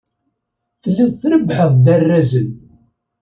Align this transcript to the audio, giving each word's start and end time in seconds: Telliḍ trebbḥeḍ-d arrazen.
Telliḍ 0.81 1.11
trebbḥeḍ-d 1.21 1.85
arrazen. 1.95 2.49